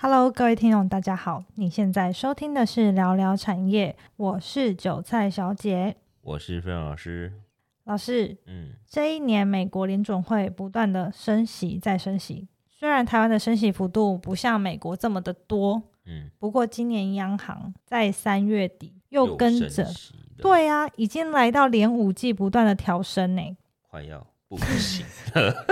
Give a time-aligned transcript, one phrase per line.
[0.00, 1.42] Hello，各位听众，大家好。
[1.56, 7.32] 你现在收听的是聊聊产业，我是韭菜小姐，我是费老师。
[7.82, 19.84] 老师，嗯，这一年美国联准会不断的升息再升息，虽然台湾的升息幅度不像美国这么的多，嗯，不过今年央行在三月底又跟着，
[20.40, 23.56] 对啊，已经来到连五季不断的调升呢，
[23.90, 25.04] 快要不行
[25.34, 25.66] 了。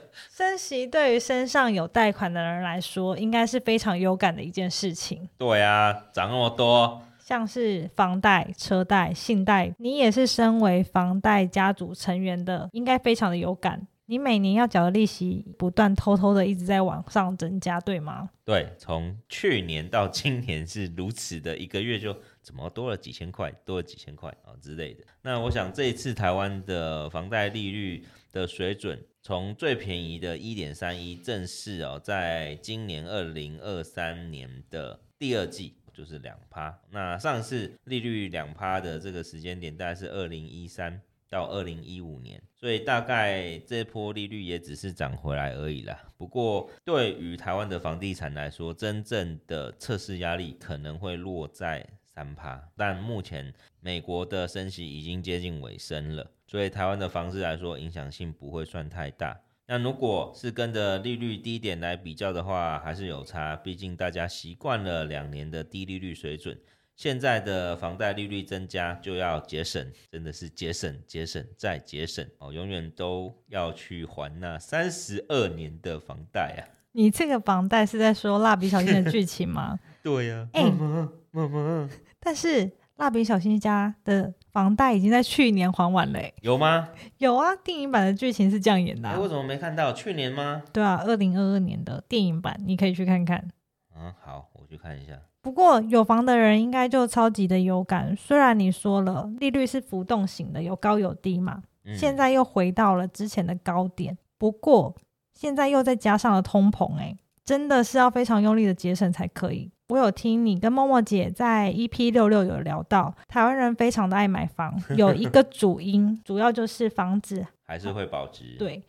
[0.30, 5.28] 升息对于身上有贷款的人来说，应该是非常有感的一件事情。
[5.38, 13.86] 对啊，涨那么多，像是房贷、车贷、信贷，你也是身为房贷家族成员的，应该非常的有感。
[14.10, 18.30] 你每年要缴的利息不断偷偷的一直在往上增加，对吗？
[18.42, 25.04] 对，从去年到今年是如此的，一个月就怎么多了几千块，多了几千块啊之类的。
[25.20, 28.98] 那我想这一次台湾的房贷利率的水准。
[29.20, 36.74] 从最便宜的一点三一正式哦，在今年二零二三年的第二季就是两趴。
[36.92, 45.98] 那上次利率两趴的这个时间点，大概是二零一三到二零一五年，所以大概这波利率也只是涨回来而已啦。
[46.16, 52.60] 不过对于台湾的房地产来说，真正的测试压力可能会落在三趴。
[52.76, 56.30] 但目前美国的升息已经接近尾声了。
[56.46, 59.38] 所以台湾的房市来说，影响性不会算太大。
[59.66, 63.54] 那如果是跟着利率低点来比较的话，还是有差。
[63.54, 66.58] 毕竟大家习惯了两年的低利率水准，
[66.98, 76.60] 现在的房贷利率增加就要节省，真的是节省、节省再节省哦，永远都要去还那三十二年的房贷啊！
[76.90, 79.78] 你这个房贷是在说蜡笔小新的剧情吗？
[80.02, 82.72] 对呀、啊，哎、欸，妈妈，妈妈，但是。
[82.98, 86.20] 蜡笔小新家的房贷已经在去年还完了。
[86.40, 86.88] 有吗？
[87.18, 89.14] 有啊，电影版的剧情是这样演的、啊。
[89.14, 89.92] 欸、为什么没看到？
[89.92, 90.64] 去年吗？
[90.72, 93.48] 对啊，二零二二年的电影版，你可以去看看。
[93.96, 95.12] 嗯，好，我去看一下。
[95.40, 104.16] 不过有房的人应该就超级的有感，虽然你说了利率是浮动型的，有高有低嘛，嗯、现在又回到了之前的高点。
[104.36, 104.94] 不过
[105.34, 109.70] 现在又再加上了通膨、欸，哎，真的是要非常用力的节省才可以。
[109.88, 118.56] 我有听你跟默默姐在 EP 六六有聊到，台湾人非常的爱买房， 有一个主因，主要就是房子 还是会保值。
[118.58, 118.82] 对，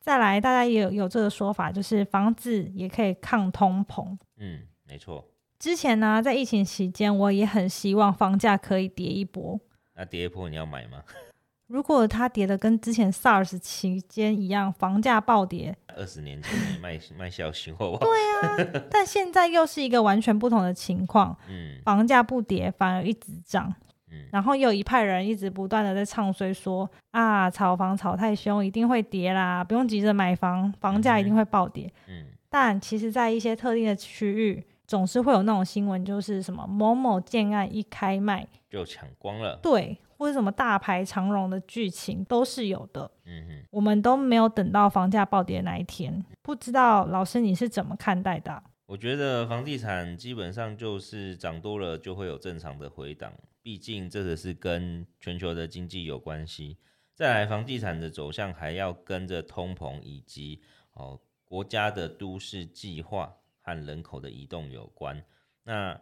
[0.00, 4.16] 再来大家也有有这个说法，就是房子也可以抗通膨。
[4.38, 5.22] 嗯，没错。
[5.66, 9.58] 之前呢，在疫情期间，我也很希望房价可以跌一波。
[9.96, 11.02] 那跌一波你要买吗？
[11.66, 23.74] 如果它跌的跟之前 SARS 期间一样，房价暴跌，二十年前卖卖笑型货，对啊， 但现在又是一个完全不同的情况，嗯，房价不跌反而一直涨，
[24.12, 39.98] 嗯，然后又有一派人一直不断的在唱衰说啊，炒房炒太凶，一定会跌啦，不用急着买房，房价一定会暴跌，嗯，但其实，在一些特定的区域，总是会有那种新闻，就是什么某某建案一开卖就抢光了，对。
[40.18, 48.62] 或者什么大排长龙的剧情都是有的，嗯哼，我们都没有等到房价暴跌那一天，不知道老师你是怎么看待的？
[48.86, 53.30] 我觉得房地产基本上就是涨多了就会有正常的回档，
[53.60, 56.78] 毕竟这个是跟全球的经济有关系。
[57.14, 60.62] 再来，房地产的走向还要跟着通膨以及
[60.94, 65.22] 哦国家的都市计划和人口的移动有关。
[65.62, 66.00] 那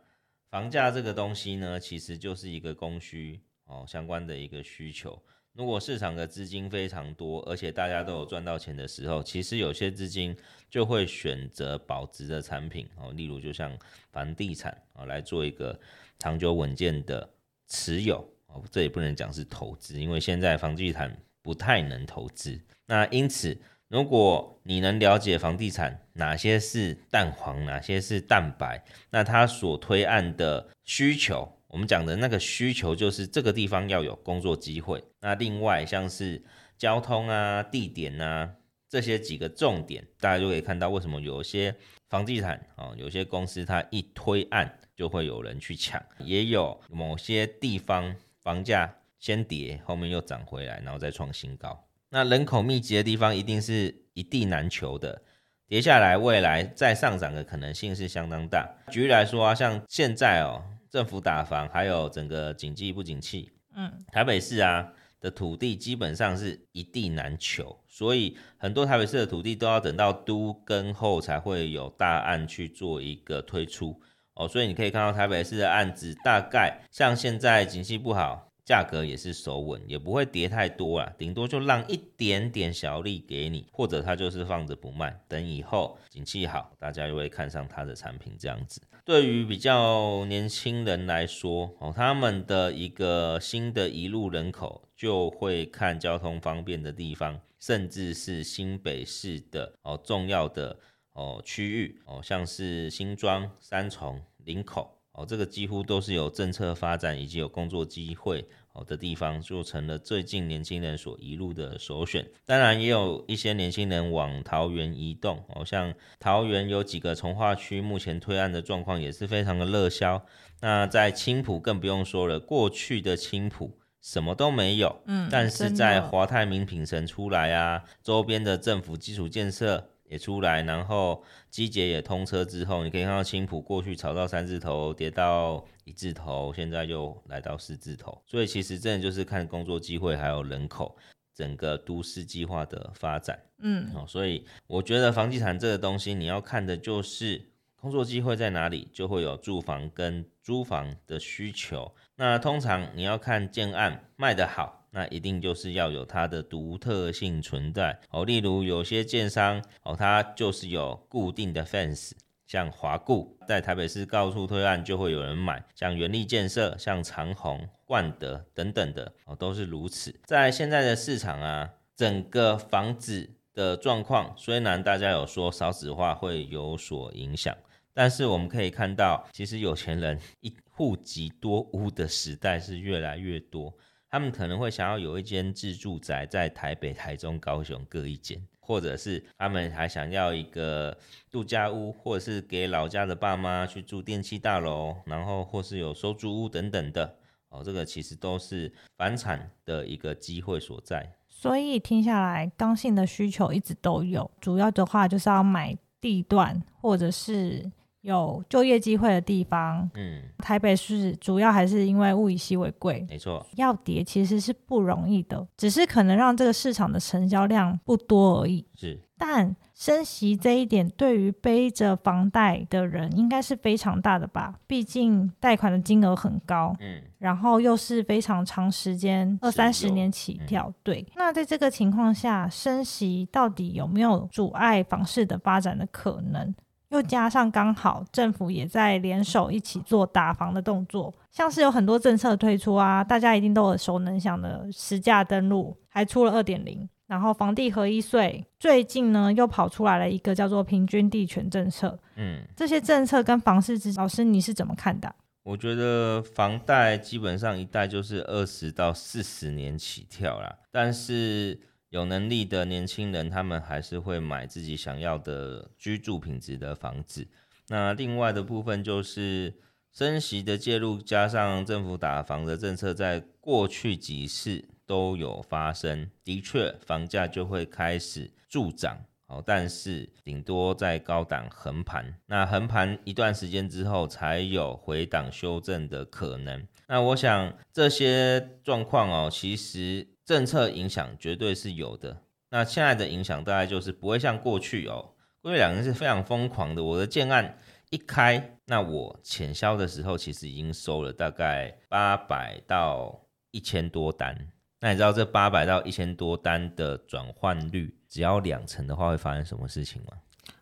[0.51, 3.41] 房价这个东西呢，其实就是一个供需。
[3.67, 5.19] 哦，相关的一个需求，
[5.55, 10.37] 如果市场的资金非常多，而且大家都有赚到钱的时候，其实有些资金
[10.69, 13.75] 就会选择保值的产品哦，例如就像
[14.13, 15.81] 房地产啊，来做一个
[16.19, 17.27] 长久稳健的
[17.67, 22.61] 持有哦，这也不能讲是投资，因为现在房地产不太能投资。
[22.85, 23.59] 那因此，
[23.89, 31.51] 如果你能了解房地产哪些是蛋黄，哪些是蛋白，那它所推案的需求。
[31.69, 35.03] 我们讲的那个需求就是这个地方要有工作机会。
[35.21, 36.43] 那另外像是
[36.79, 38.55] 交通啊、地点啊
[38.89, 41.75] 这些几个重点，大家就可以看到为什么有些
[42.09, 51.85] 房地产啊，有些公司它一推案就会有人去抢，也有某些地方房价先跌，后面又涨回来，然后再创新高。
[52.15, 55.21] 那人口密集的地方一定是一地难求的，
[55.67, 58.73] 跌下来未来再上涨的可能性是相当大。
[58.93, 60.63] 举例来说啊，像现在哦。
[60.89, 74.01] 政府打房，还有整个经济不景气，嗯，台北市啊的土地基本上是一地难求，所以很多台北市的土地都要等到都更后才会有大案去做一个推出
[74.35, 88.81] 哦，所以你可以看到台北市的案子，大概像现在景气不好，价格也是守稳，也不会跌太多啦，顶多就让一点点小利给你，或者它就是放着不卖，等以后景气好，大家就会看上它的产品这样子。
[89.05, 100.79] 对于比较年轻人来说，哦，他们的一个新的移入人口就会看交通方便的地方，甚至是新北市的哦重要的
[101.13, 104.99] 哦区域哦，像是新庄、三重、林口。
[105.15, 112.29] 哦，这个几乎都是有政策发展以及有工作机会哦的地方，就成了最近年轻人所一路的首选。
[112.45, 120.21] 当然，也有一些年轻人往桃园移动，哦，像桃园有几个从化区，目前推案的状况也是非常的热销。
[120.61, 129.91] 那在青浦更不用说了，过去的青浦什么都没有，嗯，但是在华泰名品城出来啊，周边的政府基础建设。
[130.09, 138.23] 也出来，然后机捷也通车之后，你可以看到青浦过去炒到三字头，跌到一字头，现在又来到四字头。
[138.27, 140.97] 所以其实真的就是看工作机会还有人口，
[141.35, 143.39] 整个都市计划的发展。
[143.59, 151.95] 嗯，哦，所以我觉得房地产这个东西，你要看的就是工作机会在哪里，就会有住房跟租房的需求。
[152.17, 154.84] 那通常你要看建案卖得好。
[154.95, 162.13] 那一定就是要有它的独特性存在哦，例如有些建商哦，它就是有固定的 fans，
[162.47, 170.15] 像华固在台北市到处推案就会有人买，像元利建设、像长鸿、万德等等的哦，都是如此。
[170.27, 177.53] 在现在的市场啊，整个房子的状况虽然大家有说少子化会有所影响，
[177.93, 183.75] 但是我们可以看到，其实有钱人一户即多屋的时代是越来越多。
[184.15, 190.97] 他们可能会想要有一间自住宅在台北、台中、高雄各一间，或者是他们还想要一个
[191.33, 197.17] 度假屋，或者是给老家的爸妈去住电器大楼，然后或是有收租屋等等的。
[197.49, 201.13] 哦，这个其实都是房产的一个机会所在。
[201.29, 207.69] 所以听下来，刚性的需求一直都有，主要的话就是要买地段，或者是。
[208.05, 218.67] 有就业机会的地方，嗯，台北市主要还是因为物以稀为贵，没错，要跌其实是不容易的，只是可能让这个市场的成交量不多而已。
[218.75, 224.55] 是，但升息这一点对于背着房贷的人应该是非常大的吧？
[224.67, 231.07] 毕竟贷款的金额很高，嗯，然后又是非常长时间，二三十年起跳，嗯、对。
[231.17, 236.55] 那在这个情况下，升息到底有没有阻碍房市的发展的可能？
[236.95, 251.99] 又加上刚好政府也在联手一起做打房的动作，像是有很多政策推出啊，大家一定都耳熟能详的实价登录，还出了二点零，然后房地合一税，最近呢又跑出来了一个叫做平均地权政策。
[252.15, 255.13] 嗯，这些政策跟房市之老师你是怎么看的？
[255.43, 261.59] 我觉得房贷基本上一贷就是二十到四十年起跳啦，但是。
[261.95, 267.25] 有能力的年轻人，他们还是会买自己想要的居住品质的房子。
[267.69, 269.55] 那另外的部分就是
[269.93, 278.99] 升息的介入，加上政府打房的政策，在过去几次都有发生，的确房价就会开始助涨。
[279.29, 286.67] 哦，但是顶多在高档横盘，那横盘一段时间之后，才有回档修正的可能。
[286.89, 290.09] 那我想这些状况哦，其实。
[290.25, 295.11] 政策影响绝对是有的，那现在的影响大概就是不会像过去哦，
[295.43, 296.83] 过去两年是非常疯狂的。
[296.83, 297.59] 我的建案
[297.91, 304.49] 一开，那我潜销的时候其实已经收了大概八百到一千多单。
[304.81, 310.13] 那你知道这八百到一千多单的转换率，只要两成的话会发生什么事情吗？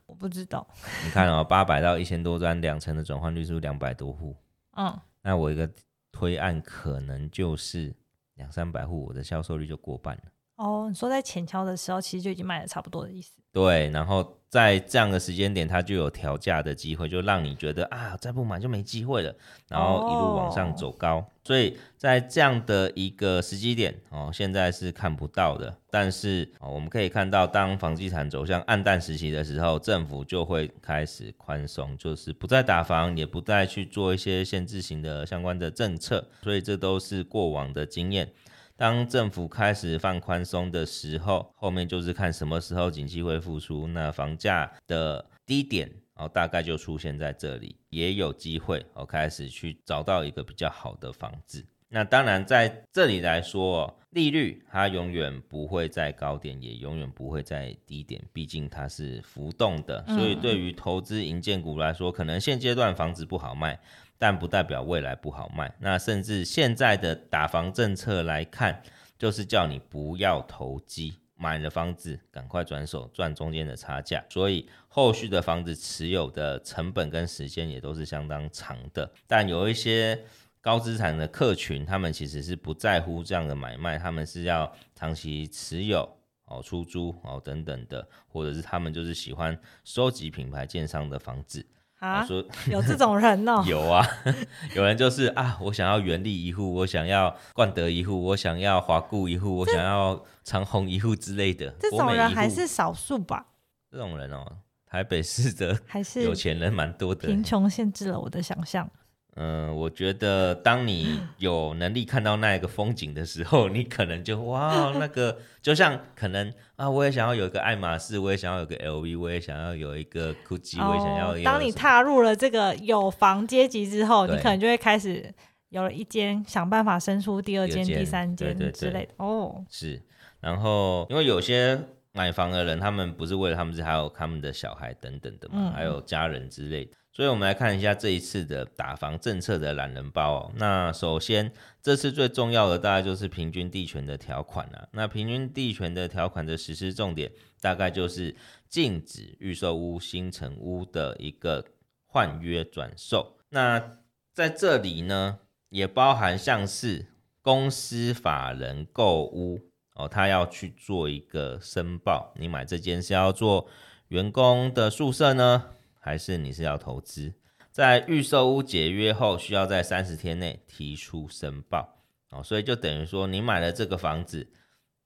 [0.07, 0.67] 我不知道。
[1.05, 4.37] 你看哦，八百到一千多单，两成的转换率是不是两百多户？
[4.77, 5.71] 嗯，那我一个
[6.11, 7.95] 推案可能就是。
[8.35, 10.23] 两三百户，我的销售率就过半了。
[10.57, 13.41] 哦，你说在前敲的时候，其实就已经卖的差不多的意思。
[13.53, 19.35] 对，然后在这样的时间点，它就有调价的机会，就让你觉得啊，再不买就没机会了，
[19.67, 21.17] 然后一路往上走高。
[21.17, 25.75] 哦、所以在这样的一个时机点哦，现在是看不到的。
[25.91, 36.23] 但是哦，我们可以看到，当房地产走向暗淡时期的时候，政府就会开始宽松，就是不再打房，也不再去做一些限制型的相关的政策。
[36.43, 38.29] 所以这都是过往的经验。
[38.77, 51.65] 当政府开始放宽松的时候，后面就是看什么时候景气会复苏，那房价的低点哦，大概就出现在这里，也有机会哦，开始去找到一个比较好的房子。
[51.89, 60.03] 那当然在这里来说，利率它永远不会在高点，也永远不会在低点，毕竟它是浮动的。
[60.07, 63.79] 所以对于投资银建股来说，可能现阶段房子不好卖，
[64.23, 65.75] 但不代表未来不好卖。
[65.81, 68.81] 那甚至现在的打房政策来看，
[69.19, 74.25] 就是叫你不要投机，买了房子赶快转手赚中间的差价。
[74.29, 79.11] 所以后续的房子持有的成本跟时间也都是相当长的。
[79.27, 80.17] 但有一些。
[80.65, 86.09] 高资产的客群，他们其实是不在乎这样的买卖，他们是要长期持有
[86.45, 91.67] 哦、出租哦等等的，或者是他们就是喜欢收集品牌建商的房子
[92.03, 92.25] 啊。
[92.27, 93.63] 说 有这种人哦？
[93.67, 94.07] 有啊，
[94.75, 101.73] 有人就是啊，我想要原力一户，我想要冠德一户，我想要华固一户，我想要长虹一户之类的。
[101.81, 103.47] 这种人还是少数吧？
[103.91, 104.45] 这种人哦，
[104.87, 107.29] 台北市的还是有钱人蛮多的。
[107.29, 108.89] 贫穷限制了我的想象。
[109.35, 121.43] 嗯，我觉得当你有能力看到那一个风景的时候，你可能就哇，那个就像可能啊，我也想要有一个爱马仕，我也想要有个 LV，我也想要有一个 GUCCI，我也想要。
[121.43, 125.33] 当你踏入了这个有房阶级之后，你可能就会开始
[125.71, 129.65] 有了一间，想办法生出第二间、第三间之类的哦。
[129.71, 130.03] 是，
[130.41, 131.81] 然后因为有些
[132.13, 136.93] 买房的人，他们不是为了他们，是还有他们的小孩等等的嘛，还有家人之类的。
[137.15, 140.53] 所以，我们来看一下这一次的打房政策的懒人包哦。
[140.57, 141.53] 那首先，
[141.83, 144.89] 这次最重要的大概就是平均地权的条款啊。
[144.93, 148.35] 那平均地权的条款的实施重点，大概就是
[148.67, 151.63] 禁止预售屋、新成屋的一个
[152.07, 153.37] 换约转售。
[153.51, 153.99] 那
[154.33, 157.09] 在这里呢，也包含像是
[157.43, 159.61] 公司法人购屋
[159.97, 163.69] 哦，他要去做一个申报，你买这间是要做
[164.09, 165.67] 员工的宿舍呢？
[166.05, 167.33] 还是你是要投资，
[167.71, 171.97] 在预售屋解约后，需要在三十天内提出申报。
[172.31, 174.51] 哦，所以就等于说你买了这个房子，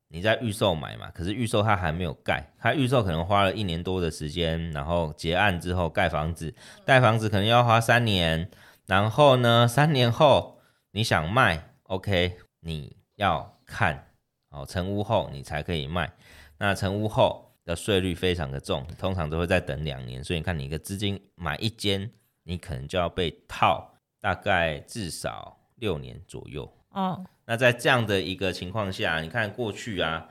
[0.09, 6.55] 你在预售买嘛，可是预售它还没有盖，它预售可能花了一年多的时间，然后结案之后盖房子，
[6.87, 8.51] 盖房子可能要花三年，
[8.87, 10.59] 然后呢，三年后
[10.93, 14.03] 你想卖，OK，你要看。
[14.49, 16.11] 哦，成屋后你才可以卖，
[16.57, 17.46] 那成屋后。
[17.67, 22.09] 的税率非常的重，通常都会再等两年，所以你看你一个资金买一间，
[22.45, 26.73] 你可能就要被套大概至少六年左右。
[26.91, 30.29] 哦，那在这样的一个情况下，你看过去啊，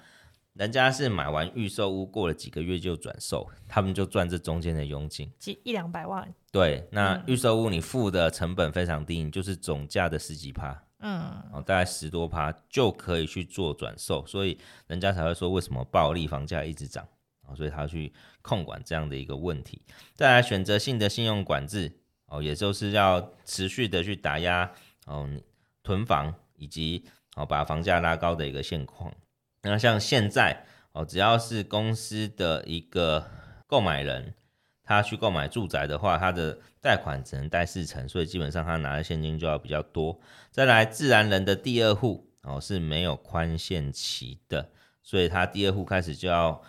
[0.53, 6.33] 人家是买完预售屋过了几个月就转售，他们就赚这中间的佣金，几一两百万。
[6.53, 10.81] 对，那预售屋你付的成本非常低，你就是总价的十几趴。
[10.99, 17.05] 嗯，哦，大概十多趴就可以去做转售，所以人家才会说为什么暴利房价一直涨。
[17.53, 19.81] 所以他去控管这样的一个问题，
[20.13, 21.91] 再来选择性的信用管制
[22.27, 24.71] 哦，也就是要持续的去打压
[25.05, 25.29] 哦
[25.83, 29.13] 囤房以及哦把房价拉高的一个现况。
[29.63, 33.29] 那像现在哦，只要是公司的一个
[33.67, 34.33] 购买人，
[34.81, 40.19] 他去购买住宅的话，他的贷款只能贷四成，所以基本上他拿的现金就要比较多。
[40.51, 44.71] 再来自然人的第二户哦是没有宽限期的，
[45.03, 46.61] 所以他第二户开始就要。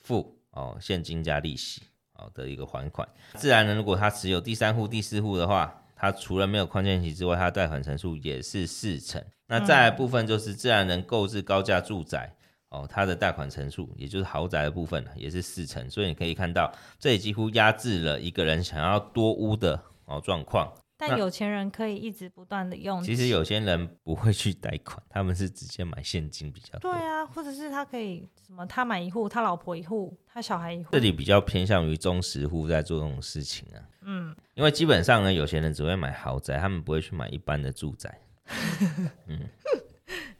[0.00, 1.82] 付哦现金加利息
[2.14, 9.22] 哦的一个还款，自然人如果他持有第三户、第四户的话，他除了没有宽限期之外，他贷款成数也是四成。
[9.46, 12.32] 那再来部分就是自然人购置高价住宅
[12.70, 20.72] 哦，他的贷款成数也就是豪宅的部分也是四成，所以你可以看到这里几乎压制了一个人想要多屋的哦状况。
[21.08, 23.02] 但有钱人可以一直不断的用。
[23.02, 26.92] 其实有些人不会去贷款，他们是直接买现金比较多。
[26.92, 30.90] 对啊，或者是他可以什么，他买一户，他老婆一户，他小孩一户。
[30.92, 33.80] 这里比较偏向于中实户在做这种事情啊。
[34.02, 38.20] 嗯，因为基本上呢，有钱人只会买豪宅，他们不会去买一般的住宅。
[39.26, 39.40] 嗯。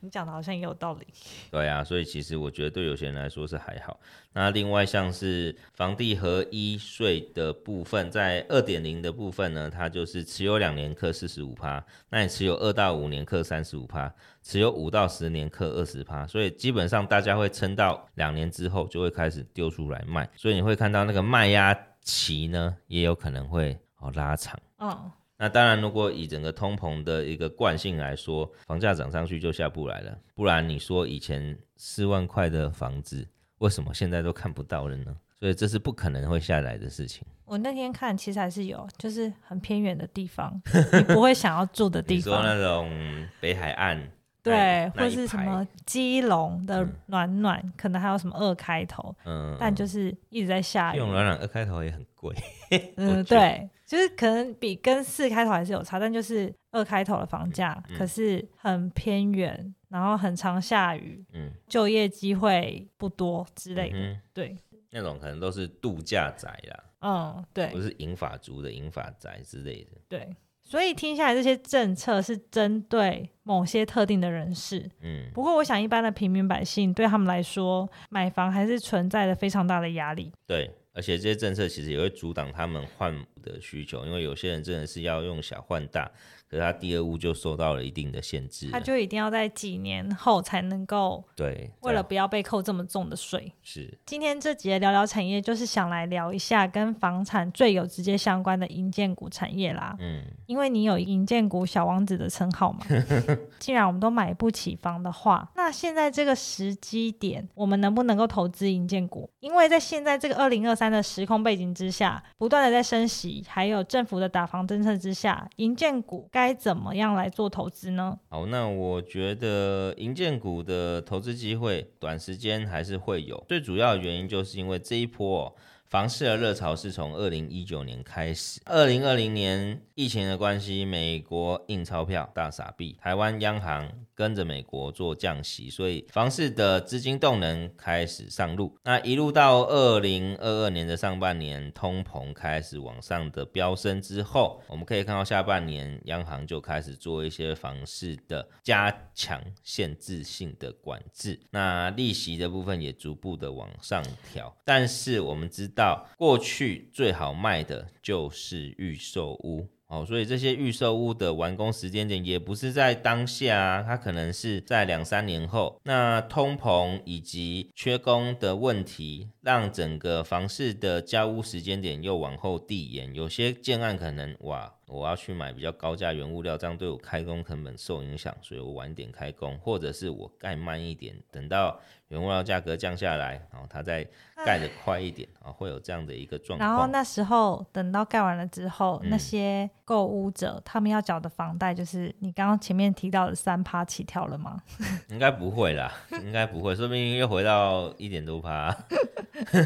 [0.01, 1.07] 你讲的好像也有道理，
[1.51, 4.01] 对啊，所以其实我觉得对有些人来说是还好。
[4.33, 24.59] 那另外像是房地合一税的部分，在二点零的部分呢，它就是持有两年课四十五趴，那你持有二到五年课三十五趴，持有五到十年课二十趴，所以基本上大家会撑到两年之后就会开始丢出来卖，所以你会看到那个卖压期呢，也有可能会哦拉长。
[24.79, 25.11] 嗯。
[25.43, 30.15] 那当然，如果以整个通膨的一个惯性来说，房价涨上去就下不来了。
[30.35, 35.17] 不然你说以前四万块的房子，为什么现在都看不到了呢？
[35.39, 37.27] 所以这是不可能会下来的事情。
[37.47, 40.61] 我那天看，其实还是有，就是很偏远的地方，
[40.93, 42.43] 你不会想要住的地 方。
[42.43, 43.99] 你说那种北海岸，
[44.43, 50.99] 对，或是什么基隆的暖暖，嗯、可能还有什么二开头，嗯，但就是一直在下雨。
[50.99, 52.35] 用暖暖二开头也很贵，
[52.97, 53.69] 嗯，对。
[53.87, 64.57] 就是可能比跟四开头还是有差，但就是二开头的房价，嗯嗯、可是很偏远，然后很常下雨，嗯，就业机会不多之类的，嗯、对，
[64.91, 70.37] 那种可能都是度假宅啦，嗯，对，不是银发族的银发宅之类的，对。
[70.71, 74.89] 所以听下来，这些政策是针对某些特定的人士。
[75.03, 80.31] 嗯，不过我想，一般的平民百姓对他们来说，买房还是存在着非常大的压力。
[80.47, 83.13] 对，而且这些政策其实也会阻挡他们换
[83.43, 86.09] 的需求，因为有些人真的是要用小换大。
[86.51, 93.53] 可是他第二屋就受到了一定的限制，他就一定要在几年后才能够对，为了不要被扣这么重的税。
[93.63, 99.95] 是，今天这集的聊聊产业，就是想来聊一下跟房产最有直接相关的银建股产业啦。
[100.01, 102.81] 嗯，因为你有银建股小王子的称号嘛。
[103.61, 109.31] 既然我们都买不起房的话，那现在这个时机点，我们能不能够投资银建股？
[109.39, 118.19] 因为在现在这个二零二三的时空背景之下，不断的在升息，还有政府的打房政策之下，银建股该该怎么样来做投资呢？
[118.31, 125.55] 好，那我觉得银建股的投资机会短时间还是会有，最主要的原因就是因为这一波哦。
[125.91, 138.77] 房市的热潮是从二零一九年开始，二零二零年疫情的关系，美国印钞票大傻币，台湾央行跟着美国做降息，所以房市的资金动能开始上路。
[138.85, 154.55] 那一路到二零二二年的上半年，通膨开始往上的飙升之后，我们可以看到下半年央行就开始做一些房市的加强限制性的管制，那利息的部分也逐步的往上调。
[154.67, 156.07] 但是我们知道。
[156.19, 165.81] 过去最好卖的就是预售屋哦，所以这些预售屋的完工时间点也不是在当下啊，它可能是在两三年后。
[165.83, 174.73] 那通膨以及缺工的问题，让整个房市的交屋时间点又往后递延，有些建案可能哇。
[174.93, 181.81] 我要去买比较高价原物料，这样对我开工成本受影响，所以我晚点开工，或者是我盖慢一点，等到
[182.11, 184.07] 原物料价格降下来，然后它再
[184.45, 186.69] 盖的快一点啊，会有这样的一个状况。
[186.69, 194.61] 然后那时候等到盖完了之后，嗯、那些购屋者他们要缴的房贷，就是你刚刚前面提到的三趴起跳了吗？
[195.09, 198.77] 应该不会啦，应该不会，说不定又回到一点多趴。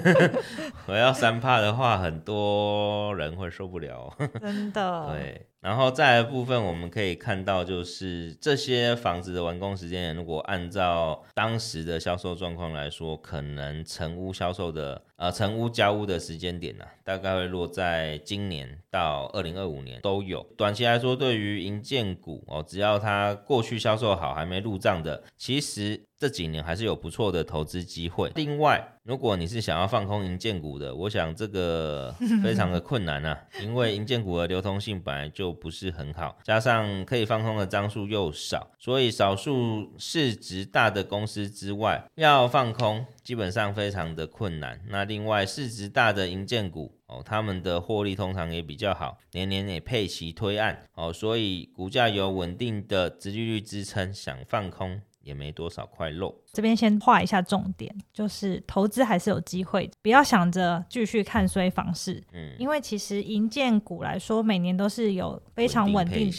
[0.86, 4.14] 回到三趴的话，很多人会受不了。
[4.38, 5.06] 真的。
[5.10, 20.46] 对，然后再来的部分，我们可以看到，就是这些房子的完工时间，如果按照当时的销售状况来说，可能成屋销售的呃成屋交屋的时间点呢、大概会落在今年到二零二五年都有。
[20.54, 26.02] 短期来说，对于银建股哦，只要它过去销售好还没入账的，其实。
[26.18, 28.30] 这几年还是有不错的投资机会。
[28.36, 44.80] 另外，如果你是想要放空银建股的，我想这个 非常的困难啊，因为银建股的流通性本来就不是很好，加上可以放空的张数又少，所以少数市值大的公司之外，要放空基本上非常的困难。
[44.88, 55.02] 那另外市值大的银建股哦，他们的获利通常也比较好，年年也配息推案哦，所以股价有稳定的殖利率支撑，想放空。
[55.24, 56.34] 也没多少块肉。
[56.52, 62.22] 这边先画一下重点，就是投资还是有机会，不要想着继续看衰房市。
[62.32, 66.30] 嗯，因为其实银建股来说，每年都是有非常稳定。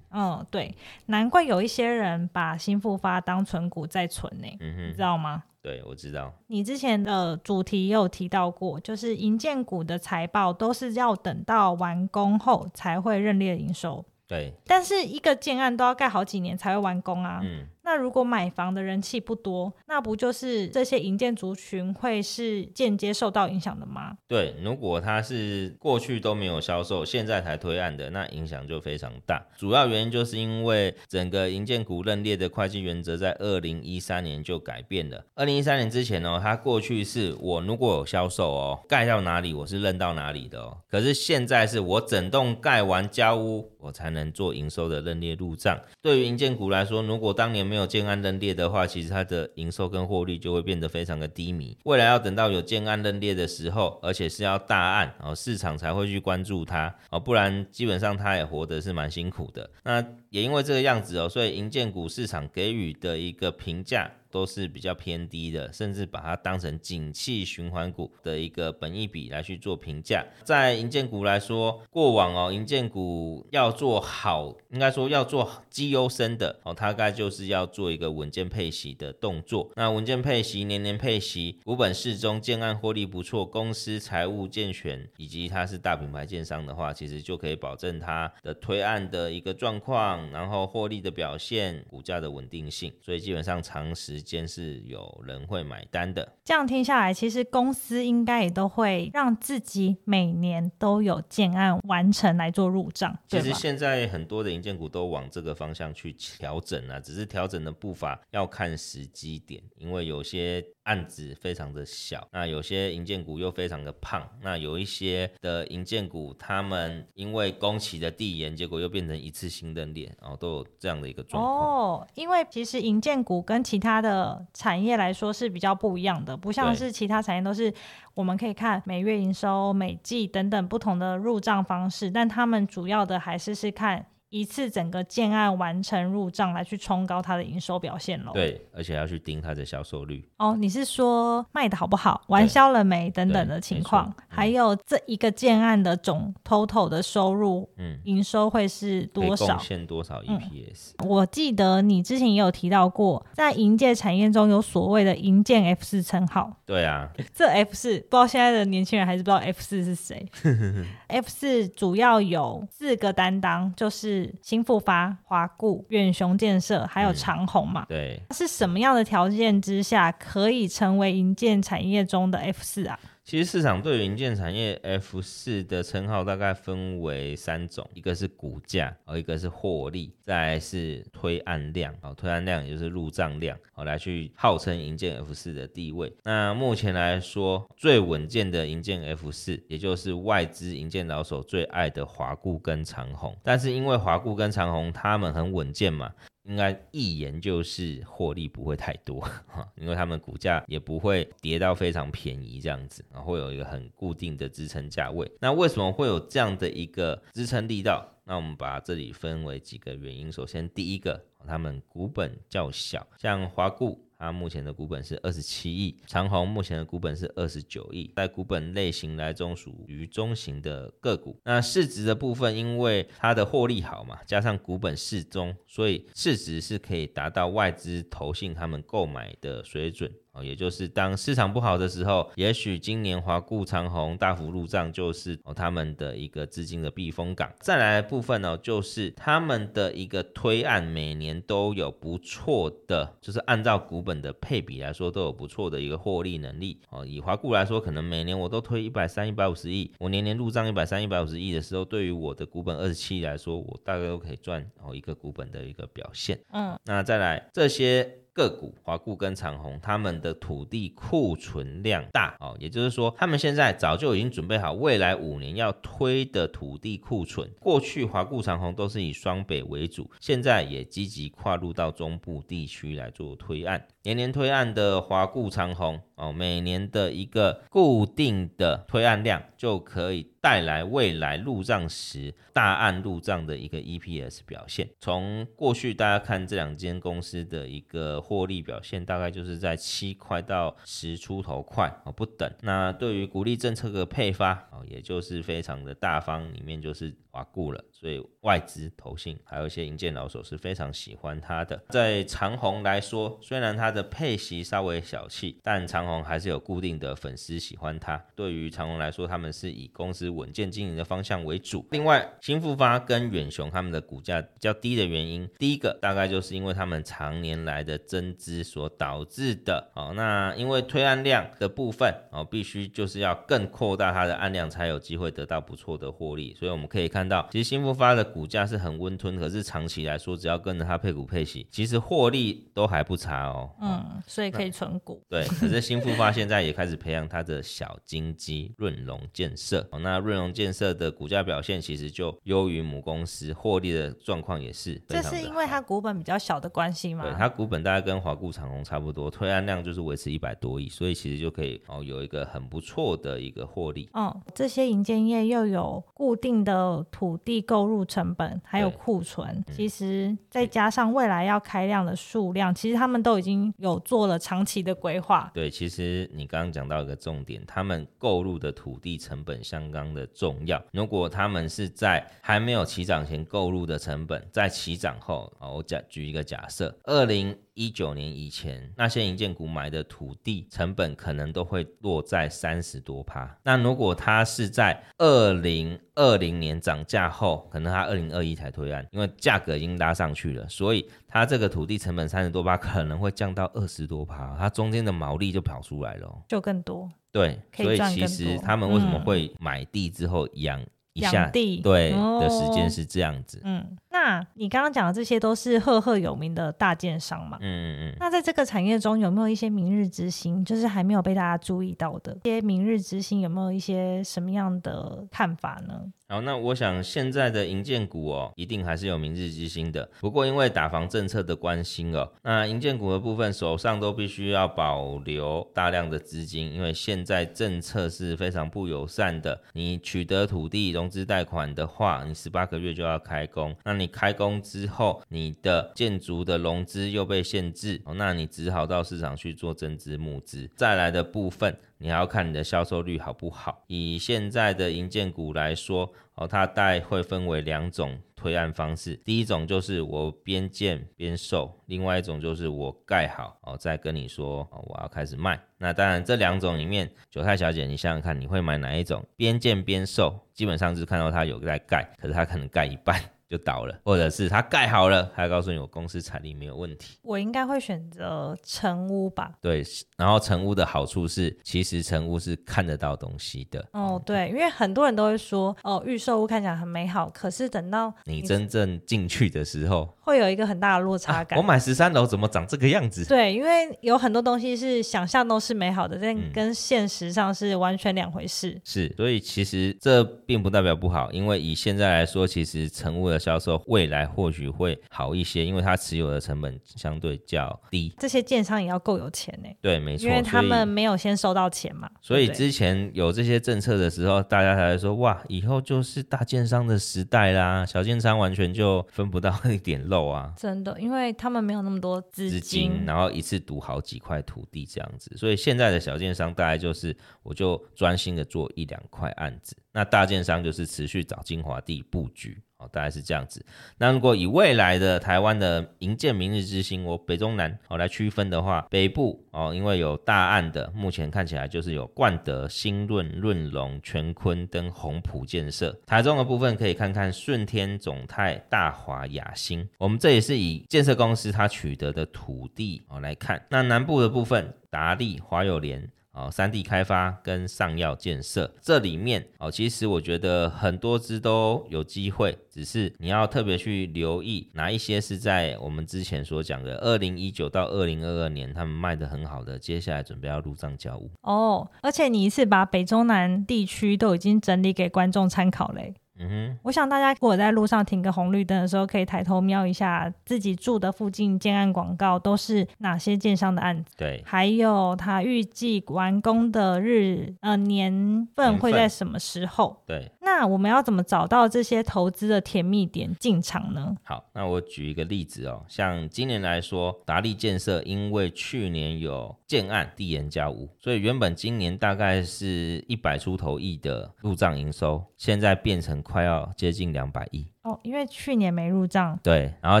[0.10, 0.74] 嗯，对，
[1.06, 4.48] 难怪有一些人把新复发当存股在存呢。
[4.60, 5.44] 嗯哼，你知道吗？
[5.60, 6.32] 对，我知道。
[6.46, 14.02] 你之前的主题也有提到过，就是银建股的财报都是要等到完工后才会认列营收。
[14.26, 17.40] 对，但是一个建案都要盖好几年才会完工啊。
[17.42, 17.66] 嗯。
[17.88, 24.18] 那如果买房的人气不多，那不就是这些营建族群会是间接受到影响的吗？
[24.26, 29.42] 对，如果他是过去都没有销售，现在才推案的，那影响就非常大。
[29.56, 35.24] 主要原因就是因为整个营建股认列的会计原则在二零一三年就改变了。
[35.34, 40.76] 二零一三年之前哦，它过去是我如果有销售哦，盖到哪里我是认到哪里的哦。
[40.90, 45.80] 可是现在是我整栋盖完交屋，我才能做营收的认列入账。
[46.02, 51.76] 对于营建股来说，如果当年没有有建安认列的话，其实它的营收跟获利就会变得非常的低迷。
[51.84, 59.70] 未来要等到有建安认列的时候，而且是要大案哦，市场才会去关注它哦，不然基本上它也活得是蛮辛苦的。
[59.84, 70.24] 那也因为这个样子哦，所以银建股市场给予的一个评价都是比较偏低的，甚至把它当成景气循环股的一个本益比来去做评价。
[70.44, 79.70] 在银建股来说，过往哦，银建股要做好，应该说要做绩优生的哦，大概就是要做一个稳健配息的动作。
[79.76, 92.92] 那稳健配息，年年配息，股本适中，建案获利不错，公司财务健全，以及它是大品牌建商的话，其实就可以保证它的推案的一个状况，然后获利的表现，股价的稳定性。
[93.00, 96.36] 所以基本上长时间是有人会买单的。
[96.44, 103.16] 这样听下来，其实公司应该也都会让自己每年都有建案完成来做入账。
[103.28, 110.64] 其实现在很多的银建股都往这个方向去调整啊，只是调整的步伐要看时机点，因为有些。
[110.88, 121.54] 案子非常的小，那有些银建股又非常的胖，那有一些的银建股，他们因为工期的递延，结果又变成一次性认列，然后都有这样的一个状况。
[121.54, 127.70] 哦，因为其实银建股跟其他的产业来说是比较不一样的，不像是其他产业都是
[128.14, 134.06] 我们可以看每月营收、每季等等不同的入账方式，但他们主要的还是是看。
[134.30, 138.32] 一次整个建案完成入账来去冲高它的营收表现喽。
[138.34, 140.28] 对，而且要去盯它的销售率。
[140.36, 149.46] 哦，你是说卖的好不好，完销了没等等的情况，还有这一个建案的总 total 的收入，嗯，营收会是多少？
[149.46, 150.92] 贡献多少 EPS？
[150.98, 156.54] 嗯，我记得你之前也有提到过，在营建产业中有所谓的营建 F 四称号。
[156.66, 160.26] 对啊，这 F 四不知道现在的年轻人还是不知道 F 四是谁。
[161.08, 164.17] F 四主要有四个担当，就是。
[164.42, 167.82] 兴富发、华固、远雄建设，还有长虹嘛？
[167.82, 172.98] 嗯、对，是什么样的条件之下可以成为营建产业中的 F 四啊？
[173.28, 186.10] 其实市场对于营建产业 F 四的称号大概分为三种，一个是股价，哦，一个是获利，再来是推案量，哦，推案量也就是入账量，哦，来去号称营建 F 四的地位。
[186.24, 193.36] 那目前来说，最稳健的营建 F 四，也就是外资营建老手最爱的华固跟长虹。
[193.42, 196.10] 但是因为华固跟长虹他们很稳健嘛。
[196.48, 205.30] 应该一言就是获利不会太多哈，因为他们股价也不会跌到非常便宜这样子，然后会有一个很固定的支撑价位。
[205.40, 208.08] 那为什么会有这样的一个支撑力道？
[208.24, 210.32] 那我们把这里分为几个原因。
[210.32, 214.02] 首先，第一个，他们股本较小，像华固。
[214.18, 221.40] 它目前的股本是二十七亿，长虹目前的股本是二十九亿，在股本类型来中属于中型的个股。
[221.44, 230.12] 那市值的部分，因为它的获利好嘛，加上股本适中，所以市值是可以达到外资投信他们购买的水准。
[230.42, 237.52] 也就是当市场不好的时候，也许今年华固长虹大幅入账，就是哦他们的一个资金的避风港。
[237.60, 246.80] 再来的部分呢，就是他们的一个推案，每年都有不错的，就是按照股本的配比来说，都有不错的一个获利能力。
[246.90, 256.38] 哦，以华固来说，可能每年我都推一百三、一百五十亿，我年年入账一百三、一百五十亿的时候，对于我的股本二十七亿来说，我大概都可以赚哦一个股本的一个表现。
[256.52, 258.18] 嗯，那再来这些。
[258.38, 267.50] 个股华固跟长虹，他们的土地库存量大哦，也就是说，他们现在早就已经准备好未来五年要推的土地库存。
[267.58, 273.84] 过去华固长虹都是以双北为主，现在也积极跨入到中部地区来做推案。
[274.08, 284.88] 年年推案的华固长虹哦，每年的一个固定的推案量就可以带来未来入账时大案入账的一个 EPS 表现。
[284.98, 292.50] 从过去大家看这两间公司的一个获利表现，大概就是在七块到十出头块哦不等。
[292.62, 297.82] 那对于股利政策的配发哦，也就是非常的大方，里面就是华固了。
[297.92, 301.80] 所以外资投信还有一些银建老手是非常喜欢它的。
[301.90, 308.22] 在长虹来说，虽然它的配息稍微小气，但长虹还是有固定的粉丝喜欢它。
[308.36, 311.84] 对于长虹来说，他们是以公司稳健经营的方向为主。
[311.90, 319.90] 另外，新富发跟远雄他们的股价比较低的原因，第一个大概就是因为他们常年来的增资所导致的。
[319.94, 326.54] 哦，那因为推案量的部分哦，必须就是要更扩大它的案量，才有机会得到不错的获利。
[326.54, 333.70] 所以我们可以看到，其实新复发的股价是很温吞，可是长期来说，只要跟着它配股配息，其实获利都还不差哦。
[333.80, 335.22] 嗯，所以可以存股。
[335.28, 339.86] 对，可是新复发现在也开始培养它的小金鸡润隆建设。
[339.90, 345.00] 哦，那润隆建设的股价表现其实就优于母公司，获利的状况也是。
[345.06, 347.24] 这是因为它股本比较小的关系吗？
[347.24, 354.08] 对，它股本大概跟华固长虹差不多，推案量就是维持一百多亿，所以其实就可以哦有一个很不错的一个获利。
[354.14, 365.50] 嗯，这些银建业又有固定的土地购入成本还有库存，其实再加上未来要开量的数量，其实他们都已经经有做了长期的规划。
[365.54, 370.78] 对，其实你刚刚讲到一个重点，他们购入的土地成本相当的重要。
[370.92, 383.56] 如果他们是在还没有起涨前购入的成本，在起涨后，啊，我假举一个假设，二零一九年以前，那些营建股买的土地成本可能都会落在三十多趴。
[383.62, 397.08] 那如果它是在二零二零年涨价后，可能它二零二一才推案，因为价格已经拉上去了，所以它这个土地成本三十多趴可能会降到二十多趴，它中间的毛利就跑出来了，就更多。
[397.30, 401.80] 对，所以其实他们为什么会买地之后养一下地？
[401.80, 403.60] 对、哦、的时间是这样子。
[403.62, 403.96] 嗯。
[404.10, 407.58] 那你刚刚讲的这些都是赫赫有名的大建商嘛？
[407.60, 408.16] 嗯嗯嗯。
[408.18, 412.36] 那在这个产业中有没有一些明日之星，就是还没有被大家注意到的？
[412.44, 416.04] 这些明日之星有没有一些什么样的看法呢？
[416.30, 420.06] 好，那我想现在的银建股哦，一定还是有明日之星的。
[420.20, 429.58] 不过因为打房政策的关心哦，那银建股的部分手上都必须要保留大量的资金，因为现在政策是非常不友善的。
[429.72, 440.70] 你取得土地融资贷款的话，你十八个月就要开工，那你开工之后，你的建筑的融资又被限制，那你只好到市场去做增资募资。
[440.76, 443.82] 再来的部分，你还要看你的销售率好不好。
[443.86, 449.16] 以现在的银建股来说，哦，它大概会分为两种推案方式。
[449.24, 455.58] 第一种就是我边建边售，另外一种就是我盖好，哦，再跟你说，哦，我要开始卖。
[455.76, 459.24] 那当然，这两种里面，韭菜小姐，你想想看，你会买哪一种？
[459.36, 463.20] 边建边售，基本上是看到它有在盖，可是它可能盖一半。
[463.48, 467.16] 就倒了，或者是它盖好了，他告诉你我公司财力没有问题。
[467.22, 469.52] 我应该会选择成屋吧？
[469.60, 469.82] 对，
[470.16, 473.84] 然后成屋的好处是，其实成屋是看得到东西的。
[473.92, 481.58] 哦，对，因为很多人都会说，哦，预售屋看起来很美好，可是等到你，你真正进去的时候，会有一个很大的落差感。
[481.58, 483.24] 啊，我买十三楼怎么长这个样子？
[483.24, 488.70] 对，因为有很多东西是想象都是美好的，但跟现实上是完全两回事。
[488.70, 488.80] 嗯。
[488.84, 498.14] 是，所以其实这并不代表不好，因为以现在来说，其实成屋的销售未来或许会好一些，因为它持有的成本相对较低。
[498.18, 499.68] 这些建商也要够有钱呢？
[499.80, 502.10] 对，没错，因为他们没有先收到钱嘛。
[502.20, 510.52] 所以之前有这些政策的时候，大家才会说哇，以后就是大建商的时代啦，小建商完全就分不到一点肉啊。
[510.56, 522.62] 真的，因为他们没有那么多资金，资金，然后一次赌好几块土地这样子，所以现在的小建商大概就是我就专心的做一两块案子，那大建商就是持续找精华地布局。
[522.76, 523.66] 哦，大概是这样子。
[523.98, 535.92] 那如果以未来的台湾的营建明日之星，我北中南哦来区分的话，北部哦，因为有大案的，目前看起来就是有冠德、新润、润隆、全坤跟宏普建设。
[536.06, 539.84] 台中的部分可以看看顺天、总泰、大华、雅兴。
[539.98, 543.60] 我们这也是以建设公司它取得的土地哦来看。
[543.70, 546.08] 那南部的部分，达利、华友联。
[546.38, 561.90] 哦，三地开发跟上药建设这里面哦，其实我觉得很多支都有机会，只是你要特别去留意哪一些是在我们之前所讲的二零一九到二零二二年他们卖的很好的，接下来准备要入账交物哦。
[562.02, 566.14] 而且你一次把北中南地区都已经整理给观众参考嘞。
[566.40, 580.30] 嗯哼，我想大家如果在路上停个红绿灯的时候，可以抬头瞄一下自己住的附近建案广告都是哪些建商的案子，对，还有他预计完工的日呃年份会在什么时候，对。
[580.50, 584.16] 那我们要怎么找到这些投资的甜蜜点进场呢？
[584.24, 597.70] 好，那我举一个例子哦，像今年来说，达利建设因为去年有建案递延交屋，所以原本今年大概是一百出头亿的入账营收，现在变成快要接近两百亿。
[597.82, 600.00] 哦，因为去年没入账，对，然后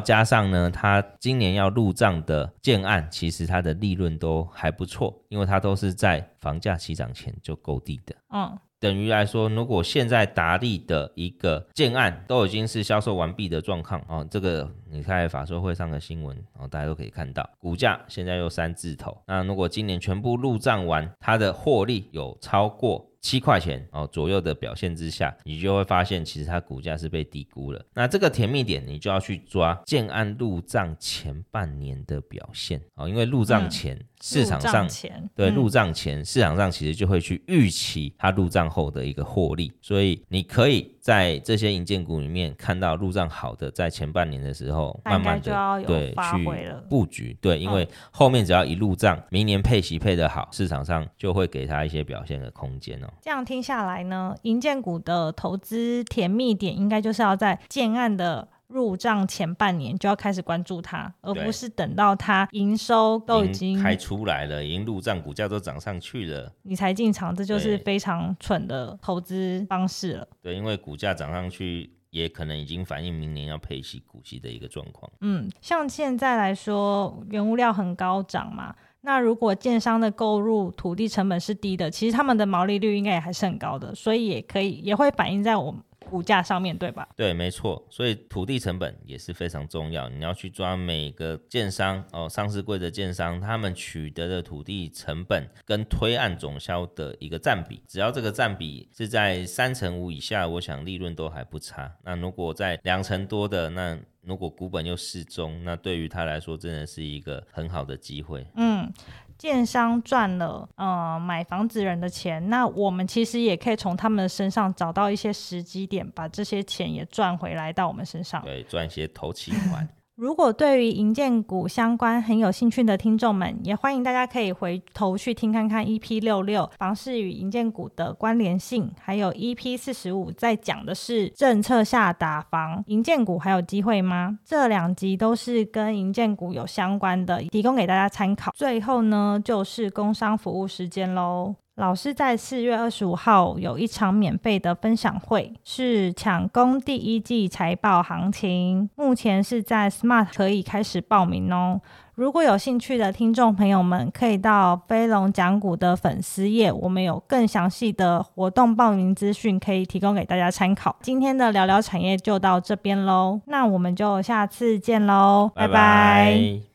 [0.00, 8.16] 加上呢，他今年要入账的建案，其实它的利润都还不错，因为它都是在房价起涨前就购地的。
[8.30, 8.58] 嗯。
[8.80, 19.16] 等于来说，如果现在达利的一个建案都已经是销售完毕的状况哦，这个你看法说会上的新闻哦，大家都可以看到，股价现在又三字头。
[19.26, 27.84] 那如果今年全部入账完，它的获利有超过七块钱哦左右的表现之下，你就会发现其实它股价是被低估了。
[27.94, 33.98] 那这个甜蜜点，你就要去抓建案入账前半年的表现哦，因为入账前。
[34.18, 34.88] 嗯市场上
[35.36, 53.06] 对入账前，市场上其实就会去预期它入账后的一个获利，所以你可以在这些银建股里面看到入账好的，在前半年的时候慢慢的对去布局，对，因为后面只要一入账，明年配息配得好，市场上就会给它一些表现的空间哦。
[53.22, 58.48] 这样听下来呢，银建股的投资甜蜜点应该就是要在建案的。
[58.68, 70.28] 入账前半年就要开始关注它，而不是等到它营收都已经开出来了，已经入账，股价都涨上去了，你才进场，这就是非常蠢的投资方式了。
[70.40, 71.90] 对，因为股价涨上去。
[72.10, 75.12] 也可能已经反映明年要配息股息的一个状况。
[75.20, 85.82] 嗯，像现在来说，原物料很高涨嘛，那如果建商的购入土地成本是低的，其实他们的毛利率应该也还是很高的，所以也可以也会反映在我们。
[86.08, 87.08] 股价上面对吧？
[87.16, 87.86] 对，没错。
[87.90, 90.08] 所以土地成本也是非常重要。
[90.08, 101.92] 你要去抓每个建商哦，上市柜的建商，他们取得的土地成本跟推案总销的一个占比，只要这个占比是在三成五以下，我想利润都还不差。
[102.04, 108.46] 那如果在两成多的，那如果股本又适中，那对于他来说真的是一个很好的机会。
[108.56, 108.92] 嗯。
[109.38, 118.42] 建商赚了呃买房子人的钱，那我们其实也可以从他们的身上找到一些时机点，把这些钱也赚回来到我们身上。
[118.42, 119.88] 对，赚一些投期款。
[120.18, 134.40] 如果对于银建股相关很有兴趣的听众们，也欢迎大家可以回头去听看看 EP 六六房市与银建股的关联性，还有 EP 四十五在讲的是政策下打房，银建股还有机会吗？
[134.44, 138.50] 这两集都是跟银建股有相关的，提供给大家参考。
[138.56, 141.54] 最后呢，就是工商服务时间喽。
[141.78, 151.80] 老师在四月二十五号有一场免费的分享会，是抢攻第一季财报行情，目前是在 Smart 可以开始报名哦。
[152.16, 160.96] 如果有兴趣的听众朋友们，可以到飞龙讲股的粉丝页，我们有更详细的活动报名资讯可以提供给大家参考。
[161.00, 165.72] 今天的聊聊产业就到这边喽，那我们就下次见喽，拜拜。
[165.72, 166.67] 拜拜。